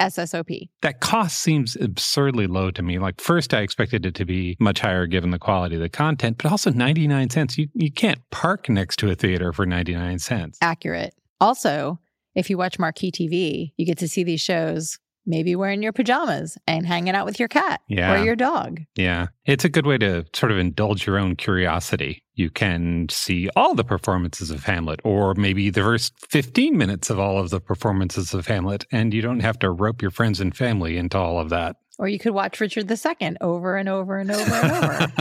SSOP. 0.00 0.68
That 0.82 1.00
cost 1.00 1.38
seems 1.38 1.76
absurdly 1.76 2.46
low 2.46 2.70
to 2.72 2.82
me. 2.82 2.98
Like, 2.98 3.20
first, 3.20 3.54
I 3.54 3.60
expected 3.60 4.04
it 4.06 4.14
to 4.16 4.24
be 4.24 4.56
much 4.58 4.80
higher 4.80 5.06
given 5.06 5.30
the 5.30 5.38
quality 5.38 5.76
of 5.76 5.80
the 5.82 5.88
content, 5.88 6.38
but 6.42 6.50
also 6.50 6.70
99 6.70 7.30
cents. 7.30 7.56
You, 7.58 7.68
you 7.74 7.90
can't 7.92 8.18
park 8.30 8.68
next 8.68 8.98
to 9.00 9.10
a 9.10 9.14
theater 9.14 9.52
for 9.52 9.66
99 9.66 10.18
cents. 10.18 10.58
Accurate. 10.60 11.14
Also, 11.40 11.98
if 12.34 12.48
you 12.50 12.56
watch 12.58 12.78
Marquee 12.78 13.12
TV, 13.12 13.72
you 13.76 13.86
get 13.86 13.98
to 13.98 14.08
see 14.08 14.24
these 14.24 14.40
shows 14.40 14.98
maybe 15.24 15.54
wearing 15.54 15.82
your 15.82 15.92
pajamas 15.92 16.58
and 16.66 16.84
hanging 16.84 17.14
out 17.14 17.24
with 17.26 17.38
your 17.38 17.46
cat 17.48 17.80
Yeah. 17.88 18.12
or 18.20 18.24
your 18.24 18.34
dog. 18.34 18.80
Yeah. 18.96 19.28
It's 19.44 19.64
a 19.64 19.68
good 19.68 19.86
way 19.86 19.96
to 19.98 20.24
sort 20.34 20.50
of 20.50 20.58
indulge 20.58 21.06
your 21.06 21.16
own 21.18 21.36
curiosity. 21.36 22.21
You 22.34 22.48
can 22.50 23.08
see 23.10 23.50
all 23.56 23.74
the 23.74 23.84
performances 23.84 24.50
of 24.50 24.64
Hamlet, 24.64 25.00
or 25.04 25.34
maybe 25.34 25.68
the 25.68 25.82
first 25.82 26.14
15 26.30 26.76
minutes 26.76 27.10
of 27.10 27.18
all 27.18 27.38
of 27.38 27.50
the 27.50 27.60
performances 27.60 28.32
of 28.32 28.46
Hamlet, 28.46 28.86
and 28.90 29.12
you 29.12 29.20
don't 29.20 29.40
have 29.40 29.58
to 29.60 29.70
rope 29.70 30.00
your 30.00 30.10
friends 30.10 30.40
and 30.40 30.56
family 30.56 30.96
into 30.96 31.18
all 31.18 31.38
of 31.38 31.50
that. 31.50 31.76
Or 31.98 32.08
you 32.08 32.18
could 32.18 32.32
watch 32.32 32.58
Richard 32.58 32.90
II 32.90 33.36
over 33.40 33.76
and 33.76 33.88
over 33.88 34.18
and 34.18 34.30
over 34.30 34.54
and 34.54 34.72
over. 34.72 35.12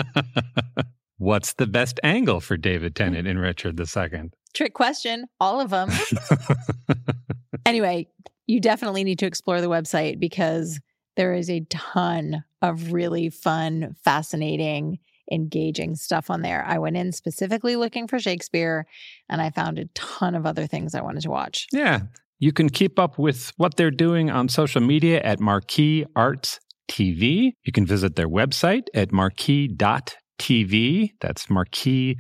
What's 1.18 1.54
the 1.54 1.68
best 1.68 2.00
angle 2.02 2.40
for 2.40 2.58
David 2.58 2.96
Tennant 2.96 3.28
in 3.28 3.38
Richard 3.38 3.80
II? 3.80 4.32
Trick 4.54 4.74
question, 4.74 5.26
all 5.40 5.60
of 5.60 5.70
them. 5.70 5.90
anyway, 7.66 8.08
you 8.48 8.60
definitely 8.60 9.04
need 9.04 9.20
to 9.20 9.26
explore 9.26 9.62
the 9.62 9.70
website 9.70 10.20
because 10.20 10.80
there 11.18 11.34
is 11.34 11.50
a 11.50 11.66
ton 11.70 12.44
of 12.62 12.92
really 12.94 13.30
fun, 13.30 13.96
fascinating, 14.04 15.00
engaging 15.32 15.96
stuff 15.96 16.30
on 16.30 16.42
there. 16.42 16.64
I 16.66 16.78
went 16.78 16.98
in 16.98 17.12
specifically 17.12 17.76
looking 17.76 18.08
for 18.08 18.20
Shakespeare 18.20 18.86
and 19.30 19.42
I 19.42 19.50
found 19.50 19.80
a 19.80 19.86
ton 19.96 20.36
of 20.36 20.46
other 20.46 20.68
things 20.68 20.94
I 20.94 21.02
wanted 21.02 21.24
to 21.24 21.30
watch. 21.30 21.68
Yeah. 21.72 22.02
You 22.40 22.52
can 22.52 22.70
keep 22.70 23.00
up 23.00 23.20
with 23.20 23.54
what 23.58 23.78
they're 23.78 23.92
doing 23.92 24.32
on 24.32 24.50
social 24.50 24.82
media 24.82 25.22
at 25.22 25.40
Marquee 25.40 26.06
Arts 26.16 26.60
TV. 26.90 27.54
You 27.64 27.72
can 27.72 27.86
visit 27.86 28.16
their 28.16 28.28
website 28.28 28.88
at 28.94 29.12
marquee.tv. 29.12 31.12
That's 31.22 31.50
marquee.tv 31.50 32.16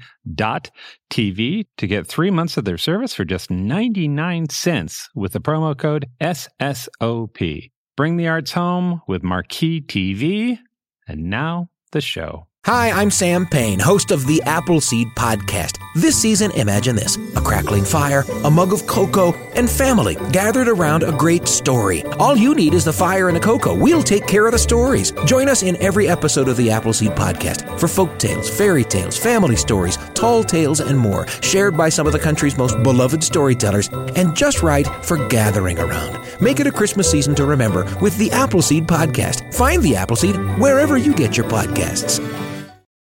to 1.78 1.88
get 1.88 2.08
three 2.08 2.32
months 2.32 2.58
of 2.58 2.66
their 2.66 2.78
service 2.78 3.16
for 3.16 3.26
just 3.26 3.50
99 3.50 4.50
cents 4.50 5.10
with 5.16 5.34
the 5.34 5.42
promo 5.42 5.78
code 5.78 6.06
SSOP. 6.22 7.72
Bring 7.98 8.18
the 8.18 8.28
arts 8.28 8.52
home 8.52 9.02
with 9.08 9.24
Marquee 9.24 9.82
TV. 9.82 10.60
And 11.08 11.30
now 11.30 11.70
the 11.92 12.02
show. 12.02 12.48
Hi, 12.68 12.92
I'm 12.92 13.10
Sam 13.10 13.48
Payne, 13.48 13.80
host 13.80 14.12
of 14.12 14.28
the 14.28 14.40
Appleseed 14.44 15.08
Podcast. 15.16 15.80
This 15.96 16.16
season, 16.16 16.52
imagine 16.52 16.96
this 16.96 17.18
a 17.36 17.42
crackling 17.42 17.84
fire, 17.84 18.24
a 18.44 18.52
mug 18.52 18.72
of 18.72 18.86
cocoa, 18.86 19.34
and 19.56 19.68
family 19.68 20.16
gathered 20.32 20.68
around 20.68 21.02
a 21.02 21.12
great 21.12 21.48
story. 21.48 22.04
All 22.20 22.36
you 22.38 22.54
need 22.54 22.76
is 22.76 22.86
the 22.86 22.94
fire 22.94 23.30
and 23.30 23.36
the 23.36 23.42
cocoa. 23.42 23.74
We'll 23.74 24.04
take 24.04 24.28
care 24.28 24.46
of 24.46 24.52
the 24.52 24.60
stories. 24.60 25.12
Join 25.26 25.50
us 25.50 25.64
in 25.64 25.76
every 25.82 26.08
episode 26.08 26.48
of 26.48 26.56
the 26.56 26.70
Appleseed 26.70 27.14
Podcast 27.14 27.80
for 27.80 27.88
folk 27.88 28.20
tales, 28.20 28.48
fairy 28.48 28.84
tales, 28.84 29.18
family 29.18 29.56
stories, 29.56 29.98
tall 30.22 30.44
tales, 30.44 30.80
and 30.80 30.98
more, 30.98 31.28
shared 31.42 31.76
by 31.76 31.90
some 31.90 32.06
of 32.08 32.14
the 32.14 32.20
country's 32.20 32.58
most 32.58 32.82
beloved 32.84 33.24
storytellers, 33.24 33.90
and 34.16 34.36
just 34.36 34.62
right 34.62 34.88
for 35.04 35.18
gathering 35.28 35.80
around. 35.80 36.18
Make 36.40 36.60
it 36.60 36.68
a 36.68 36.72
Christmas 36.72 37.10
season 37.10 37.34
to 37.36 37.46
remember 37.46 37.84
with 38.02 38.16
the 38.18 38.30
Appleseed 38.32 38.88
Podcast. 38.88 39.54
Find 39.56 39.82
the 39.82 39.96
Appleseed 39.96 40.36
wherever 40.60 40.96
you 40.98 41.14
get 41.14 41.36
your 41.36 41.48
podcasts. 41.48 42.20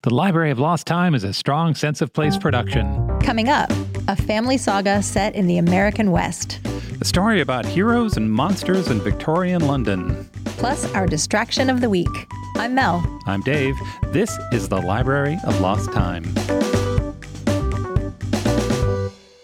The 0.02 0.14
Library 0.14 0.50
of 0.50 0.58
Lost 0.58 0.86
Time 0.86 1.14
is 1.14 1.24
a 1.24 1.34
strong 1.34 1.74
sense 1.74 2.00
of 2.00 2.10
place 2.14 2.38
production. 2.38 3.06
Coming 3.20 3.50
up, 3.50 3.70
a 4.08 4.16
family 4.16 4.56
saga 4.56 5.02
set 5.02 5.34
in 5.34 5.46
the 5.46 5.58
American 5.58 6.10
West, 6.10 6.58
A 7.02 7.04
story 7.04 7.42
about 7.42 7.66
heroes 7.66 8.16
and 8.16 8.32
monsters 8.32 8.88
in 8.88 8.98
Victorian 9.00 9.66
London. 9.66 10.26
plus 10.58 10.90
our 10.94 11.06
distraction 11.06 11.68
of 11.68 11.82
the 11.82 11.90
week. 11.90 12.08
I'm 12.56 12.74
Mel. 12.74 13.02
I'm 13.26 13.40
Dave. 13.42 13.74
This 14.08 14.36
is 14.52 14.68
the 14.70 14.80
Library 14.80 15.38
of 15.44 15.60
Lost 15.60 15.92
Time. 15.92 16.24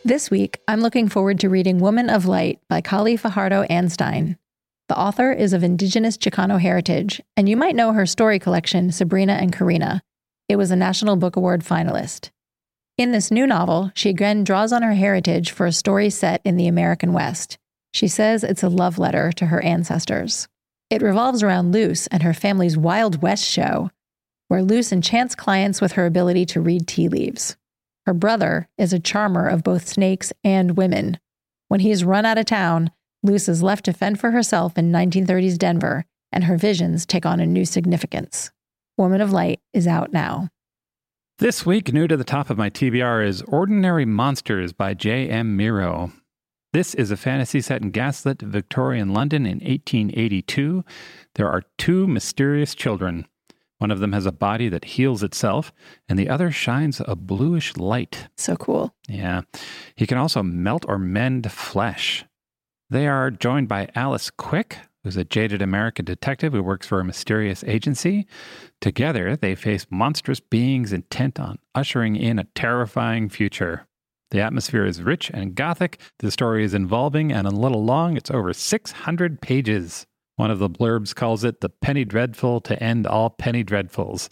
This 0.07 0.31
week, 0.31 0.61
I'm 0.69 0.83
looking 0.83 1.09
forward 1.09 1.41
to 1.41 1.49
reading 1.49 1.81
Woman 1.81 2.11
of 2.11 2.27
Light 2.27 2.61
by 2.69 2.81
Kali 2.81 3.17
Fajardo 3.17 3.65
Anstine. 3.65 4.37
The 4.89 4.97
author 4.97 5.33
is 5.33 5.53
of 5.53 5.65
indigenous 5.65 6.17
Chicano 6.17 6.61
heritage, 6.61 7.21
and 7.37 7.49
you 7.49 7.57
might 7.57 7.75
know 7.75 7.93
her 7.93 8.07
story 8.07 8.39
collection, 8.39 8.93
Sabrina 8.93 9.33
and 9.33 9.53
Corina. 9.53 10.03
It 10.49 10.55
was 10.55 10.71
a 10.71 10.77
National 10.77 11.17
Book 11.17 11.35
Award 11.35 11.65
finalist. 11.65 12.31
In 12.97 13.11
this 13.11 13.33
new 13.33 13.49
novel, 13.49 13.91
she 13.97 14.09
again 14.09 14.45
draws 14.45 14.73
on 14.73 14.85
her 14.85 14.95
heritage 14.95 15.51
for 15.51 15.67
a 15.67 15.73
story 15.73 16.09
set 16.09 16.41
in 16.45 16.57
the 16.57 16.69
American 16.69 17.13
West. 17.13 17.59
She 17.93 18.07
says 18.07 18.45
it's 18.45 18.63
a 18.63 18.69
love 18.69 19.01
letter 19.01 19.33
to 19.33 19.47
her 19.47 19.61
ancestors. 19.61 20.47
It 20.89 21.03
revolves 21.03 21.43
around 21.43 21.73
Luce 21.73 22.07
and 22.07 22.23
her 22.23 22.33
family's 22.33 22.79
Wild 22.79 23.23
West 23.23 23.45
show, 23.45 23.91
where 24.47 24.63
Luce 24.63 24.93
enchants 24.93 25.35
clients 25.35 25.81
with 25.81 25.95
her 25.95 26.07
ability 26.07 26.47
to 26.47 26.61
read 26.61 26.87
tea 26.87 27.09
leaves. 27.09 27.57
Her 28.07 28.15
brother 28.15 28.69
is 28.79 28.93
a 28.93 29.01
charmer 29.01 29.49
of 29.49 29.65
both 29.65 29.89
snakes 29.89 30.33
and 30.45 30.77
women. 30.77 31.19
When 31.67 31.81
he 31.81 31.91
is 31.91 32.05
run 32.05 32.25
out 32.25 32.39
of 32.39 32.47
town, 32.47 32.93
Luce 33.25 33.49
is 33.49 33.65
left 33.65 33.85
to 33.87 33.93
fend 33.93 34.21
for 34.21 34.31
herself 34.31 34.79
in 34.79 34.93
1930s 34.93 35.59
Denver, 35.59 36.05
and 36.31 36.45
her 36.45 36.57
visions 36.57 37.05
take 37.05 37.27
on 37.27 37.41
a 37.41 37.47
new 37.47 37.65
significance. 37.65 38.53
Woman 38.97 39.21
of 39.21 39.33
Light 39.33 39.61
is 39.73 39.89
out 39.89 40.13
now. 40.13 40.49
This 41.39 41.67
week, 41.67 41.93
new 41.93 42.07
to 42.07 42.17
the 42.17 42.25
top 42.25 42.49
of 42.49 42.57
my 42.57 42.71
TBR 42.71 43.27
is 43.27 43.43
Ordinary 43.43 44.05
Monsters 44.05 44.73
by 44.73 44.95
J.M. 44.95 45.57
Miro. 45.57 46.13
This 46.73 46.95
is 46.95 47.11
a 47.11 47.17
fantasy 47.17 47.61
set 47.61 47.83
in 47.83 47.91
gaslit 47.91 48.41
Victorian 48.41 49.13
London 49.13 49.47
in 49.47 49.59
1882. 49.59 50.85
There 51.35 51.51
are 51.51 51.63
two 51.77 52.07
mysterious 52.07 52.75
children. 52.75 53.27
One 53.79 53.91
of 53.91 53.99
them 54.01 54.13
has 54.13 54.27
a 54.27 54.33
body 54.33 54.69
that 54.71 54.85
heals 54.85 55.23
itself, 55.23 55.73
and 56.09 56.19
the 56.19 56.29
other 56.29 56.51
shines 56.51 57.03
a 57.07 57.15
bluish 57.15 57.77
light. 57.77 58.29
So 58.37 58.57
cool. 58.57 58.95
Yeah. 59.09 59.43
He 59.97 60.07
can 60.07 60.19
also 60.19 60.43
melt 60.43 60.85
or 60.89 60.99
mend 60.99 61.51
flesh. 61.53 62.25
They 62.89 63.07
are 63.07 63.31
joined 63.31 63.69
by 63.69 63.89
Alice 63.95 64.31
Quick, 64.31 64.79
who's 65.05 65.17
a 65.17 65.25
jaded 65.25 65.61
American 65.61 66.05
detective 66.05 66.53
who 66.53 66.63
works 66.63 66.87
for 66.87 67.01
a 67.01 67.05
mysterious 67.05 67.63
agency. 67.65 68.27
Together, 68.81 69.37
they 69.37 69.55
face 69.55 69.87
monstrous 69.91 70.41
beings 70.41 70.93
intent 70.93 71.39
on 71.39 71.59
ushering 71.75 72.17
in 72.17 72.39
a 72.39 72.47
terrifying 72.55 73.29
future. 73.29 73.87
The 74.31 74.41
atmosphere 74.41 74.85
is 74.85 75.03
rich 75.03 75.31
and 75.33 75.55
gothic. 75.55 76.01
The 76.19 76.31
story 76.31 76.65
is 76.65 76.75
involving 76.75 77.33
and 77.33 77.47
a 77.47 77.51
little 77.51 77.85
long. 77.85 78.17
It's 78.17 78.31
over 78.31 78.53
600 78.53 79.41
pages. 79.41 80.07
One 80.37 80.51
of 80.51 80.59
the 80.59 80.69
blurbs 80.69 81.15
calls 81.15 81.45
it 81.45 81.63
the 81.63 81.71
Penny 81.71 82.05
Dreadful 82.05 82.61
to 82.61 82.83
end 82.83 83.07
all 83.07 83.31
Penny 83.31 83.65
Dreadfuls. 83.65 84.29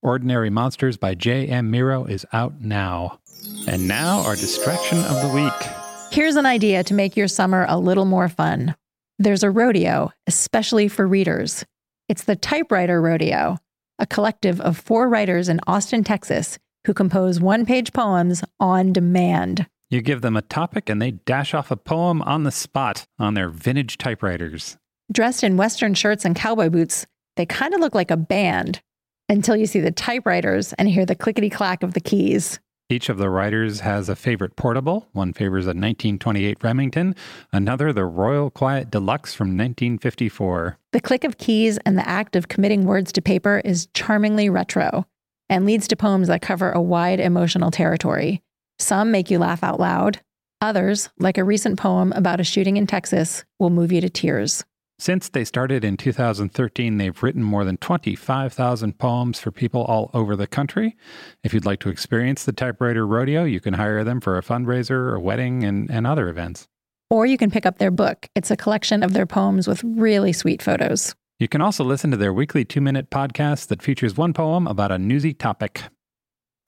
Ordinary 0.00 0.48
Monsters 0.48 0.96
by 0.96 1.14
J.M. 1.16 1.72
Miro 1.72 2.04
is 2.04 2.24
out 2.32 2.60
now. 2.60 3.18
And 3.66 3.88
now, 3.88 4.20
our 4.20 4.36
distraction 4.36 4.98
of 4.98 5.20
the 5.22 5.34
week. 5.34 5.70
Here's 6.12 6.36
an 6.36 6.46
idea 6.46 6.84
to 6.84 6.94
make 6.94 7.16
your 7.16 7.26
summer 7.26 7.66
a 7.68 7.78
little 7.78 8.04
more 8.04 8.28
fun. 8.28 8.76
There's 9.18 9.42
a 9.42 9.50
rodeo, 9.50 10.12
especially 10.28 10.86
for 10.86 11.06
readers. 11.06 11.64
It's 12.08 12.24
the 12.24 12.36
Typewriter 12.36 13.00
Rodeo, 13.02 13.58
a 13.98 14.06
collective 14.06 14.60
of 14.60 14.78
four 14.78 15.08
writers 15.08 15.48
in 15.48 15.60
Austin, 15.66 16.04
Texas, 16.04 16.58
who 16.86 16.94
compose 16.94 17.40
one 17.40 17.66
page 17.66 17.92
poems 17.92 18.44
on 18.60 18.92
demand. 18.92 19.66
You 19.90 20.00
give 20.00 20.20
them 20.20 20.36
a 20.36 20.42
topic 20.42 20.88
and 20.88 21.02
they 21.02 21.10
dash 21.10 21.54
off 21.54 21.72
a 21.72 21.76
poem 21.76 22.22
on 22.22 22.44
the 22.44 22.52
spot 22.52 23.06
on 23.18 23.34
their 23.34 23.48
vintage 23.48 23.98
typewriters. 23.98 24.76
Dressed 25.12 25.42
in 25.42 25.56
Western 25.56 25.94
shirts 25.94 26.24
and 26.24 26.36
cowboy 26.36 26.70
boots, 26.70 27.04
they 27.36 27.44
kind 27.44 27.74
of 27.74 27.80
look 27.80 27.96
like 27.96 28.12
a 28.12 28.16
band 28.16 28.80
until 29.28 29.56
you 29.56 29.66
see 29.66 29.80
the 29.80 29.90
typewriters 29.90 30.72
and 30.74 30.88
hear 30.88 31.04
the 31.04 31.16
clickety 31.16 31.50
clack 31.50 31.82
of 31.82 31.94
the 31.94 32.00
keys. 32.00 32.60
Each 32.88 33.08
of 33.08 33.18
the 33.18 33.30
writers 33.30 33.80
has 33.80 34.08
a 34.08 34.16
favorite 34.16 34.56
portable. 34.56 35.08
One 35.12 35.32
favors 35.32 35.66
a 35.66 35.70
1928 35.70 36.62
Remington, 36.62 37.14
another 37.52 37.92
the 37.92 38.04
Royal 38.04 38.50
Quiet 38.50 38.90
Deluxe 38.90 39.34
from 39.34 39.48
1954. 39.48 40.78
The 40.92 41.00
click 41.00 41.24
of 41.24 41.38
keys 41.38 41.78
and 41.86 41.98
the 41.98 42.08
act 42.08 42.36
of 42.36 42.48
committing 42.48 42.84
words 42.84 43.12
to 43.12 43.22
paper 43.22 43.62
is 43.64 43.88
charmingly 43.94 44.48
retro 44.48 45.06
and 45.48 45.66
leads 45.66 45.88
to 45.88 45.96
poems 45.96 46.28
that 46.28 46.42
cover 46.42 46.70
a 46.70 46.80
wide 46.80 47.18
emotional 47.18 47.72
territory. 47.72 48.42
Some 48.78 49.10
make 49.10 49.30
you 49.30 49.38
laugh 49.38 49.64
out 49.64 49.80
loud. 49.80 50.20
Others, 50.60 51.10
like 51.18 51.38
a 51.38 51.44
recent 51.44 51.78
poem 51.78 52.12
about 52.12 52.40
a 52.40 52.44
shooting 52.44 52.76
in 52.76 52.86
Texas, 52.86 53.44
will 53.58 53.70
move 53.70 53.92
you 53.92 54.00
to 54.00 54.10
tears. 54.10 54.64
Since 55.00 55.30
they 55.30 55.46
started 55.46 55.82
in 55.82 55.96
2013, 55.96 56.98
they've 56.98 57.22
written 57.22 57.42
more 57.42 57.64
than 57.64 57.78
25,000 57.78 58.98
poems 58.98 59.40
for 59.40 59.50
people 59.50 59.82
all 59.84 60.10
over 60.12 60.36
the 60.36 60.46
country. 60.46 60.94
If 61.42 61.54
you'd 61.54 61.64
like 61.64 61.80
to 61.80 61.88
experience 61.88 62.44
the 62.44 62.52
Typewriter 62.52 63.06
Rodeo, 63.06 63.44
you 63.44 63.60
can 63.60 63.72
hire 63.72 64.04
them 64.04 64.20
for 64.20 64.36
a 64.36 64.42
fundraiser, 64.42 65.16
a 65.16 65.18
wedding, 65.18 65.64
and, 65.64 65.90
and 65.90 66.06
other 66.06 66.28
events. 66.28 66.68
Or 67.08 67.24
you 67.24 67.38
can 67.38 67.50
pick 67.50 67.64
up 67.64 67.78
their 67.78 67.90
book. 67.90 68.28
It's 68.34 68.50
a 68.50 68.58
collection 68.58 69.02
of 69.02 69.14
their 69.14 69.24
poems 69.24 69.66
with 69.66 69.82
really 69.82 70.34
sweet 70.34 70.60
photos. 70.60 71.14
You 71.38 71.48
can 71.48 71.62
also 71.62 71.82
listen 71.82 72.10
to 72.10 72.18
their 72.18 72.34
weekly 72.34 72.66
two 72.66 72.82
minute 72.82 73.08
podcast 73.08 73.68
that 73.68 73.80
features 73.80 74.18
one 74.18 74.34
poem 74.34 74.66
about 74.66 74.92
a 74.92 74.98
newsy 74.98 75.32
topic. 75.32 75.82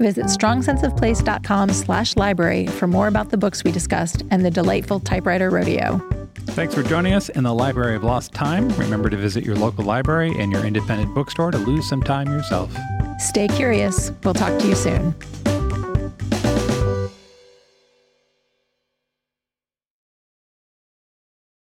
Visit 0.01 0.25
strongsenseofplace.com 0.25 1.69
slash 1.69 2.17
library 2.17 2.67
for 2.67 2.87
more 2.87 3.09
about 3.09 3.29
the 3.29 3.37
books 3.37 3.63
we 3.63 3.73
discussed 3.73 4.23
and 4.31 4.43
the 4.43 4.51
delightful 4.51 5.01
typewriter 5.01 5.51
rodeo. 5.51 6.22
Thanks 6.35 6.75
for 6.75 6.83
joining 6.83 7.15
us 7.15 7.29
in 7.29 7.45
the 7.45 7.55
Library 7.55 7.97
of 7.97 8.05
Lost 8.05 8.33
Time. 8.33 8.69
Remember 8.71 9.09
to 9.09 9.17
visit 9.17 9.45
your 9.45 9.57
local 9.57 9.85
library 9.85 10.35
and 10.39 10.53
your 10.53 10.65
independent 10.65 11.15
bookstore 11.15 11.51
to 11.51 11.59
lose 11.59 11.89
some 11.89 12.03
time 12.03 12.29
yourself. 12.29 12.75
Stay 13.19 13.49
curious. 13.49 14.13
We'll 14.25 14.35
talk 14.35 14.59
to 14.61 14.67
you 14.67 14.75
soon. 14.75 15.15